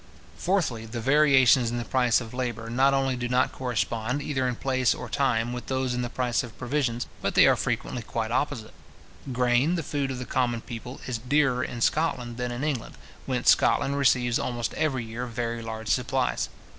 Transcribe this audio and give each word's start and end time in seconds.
Fourthly, 0.35 0.87
the 0.87 0.99
variations 0.99 1.69
in 1.69 1.77
the 1.77 1.85
price 1.85 2.19
of 2.19 2.33
labour 2.33 2.71
not 2.71 2.91
only 2.91 3.15
do 3.15 3.29
not 3.29 3.51
correspond, 3.51 4.19
either 4.19 4.47
in 4.47 4.55
place 4.55 4.95
or 4.95 5.07
time, 5.07 5.53
with 5.53 5.67
those 5.67 5.93
in 5.93 6.01
the 6.01 6.09
price 6.09 6.41
of 6.41 6.57
provisions, 6.57 7.05
but 7.21 7.35
they 7.35 7.45
are 7.45 7.55
frequently 7.55 8.01
quite 8.01 8.31
opposite. 8.31 8.73
Grain, 9.31 9.75
the 9.75 9.83
food 9.83 10.09
of 10.09 10.17
the 10.17 10.25
common 10.25 10.61
people, 10.61 10.99
is 11.05 11.19
dearer 11.19 11.63
in 11.63 11.81
Scotland 11.81 12.37
than 12.37 12.51
in 12.51 12.63
England, 12.63 12.95
whence 13.27 13.51
Scotland 13.51 13.95
receives 13.95 14.39
almost 14.39 14.73
every 14.73 15.05
year 15.05 15.27
very 15.27 15.61
large 15.61 15.87
supplies. 15.87 16.49